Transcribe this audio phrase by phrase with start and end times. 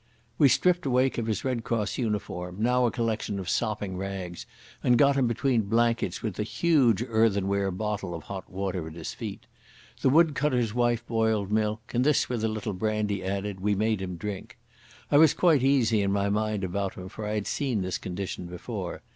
[0.39, 4.47] We stripped Wake of his Red Cross uniform, now a collection of sopping rags,
[4.83, 9.13] and got him between blankets with a huge earthenware bottle of hot water at his
[9.13, 9.45] feet.
[10.01, 14.17] The woodcutter's wife boiled milk, and this, with a little brandy added, we made him
[14.17, 14.57] drink.
[15.11, 18.47] I was quite easy in my mind about him, for I had seen this condition
[18.47, 19.03] before.